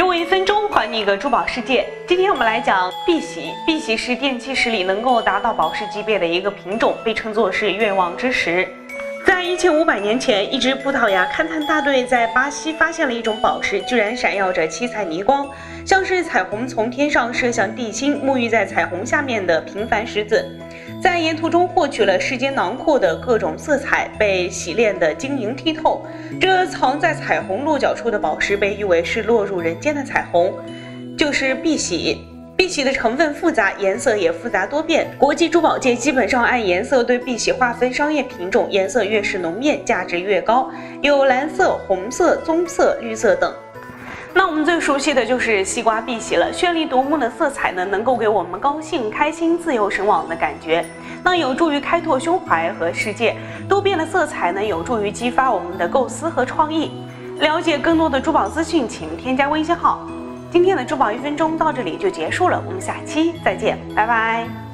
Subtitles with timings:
[0.00, 1.86] 给我一分钟还你一个珠宝世界。
[2.08, 8.66] 今天我们来讲碧玺，碧玺是电气石里能够达到宝石级别的一个品种，被称作是愿望之石。
[9.30, 15.48] 在一千五百年前，一支葡萄牙勘探大队在巴西发现了一种宝石，居然闪耀着七彩霓光，
[15.86, 20.44] 像是彩虹从天上射向地心，沐浴在彩虹下面的平凡石子，
[21.00, 26.04] 在沿途中获取了世间囊括的各种色彩，被洗炼得晶莹剔透。
[26.40, 30.52] 这藏在彩虹落脚处的宝石，被誉为是落入人间的彩虹，
[31.16, 32.26] 就是碧玺。
[32.60, 35.10] 碧玺的成分复杂，颜色也复杂多变。
[35.16, 40.70] 国际珠宝界基本上按颜色对碧玺划分商业品种，颜色越是浓艳，价值越高，
[41.00, 43.50] 有蓝色、红色、棕色、绿色等。
[44.34, 50.84] 那我们最熟悉的就是西瓜碧玺了，绚丽夺目的色彩呢，能够给我们高兴、开心、自由神往的感觉，
[51.24, 53.34] 那有助于开拓胸怀和世界。
[53.70, 56.92] 多变的色彩呢，有助于激发我们的构思和创意。
[57.38, 60.06] 了解更多的珠宝资讯，请添加微信号。
[60.50, 64.69] 今天的珠宝一分钟到这里就结束了，我们下期再见，拜拜。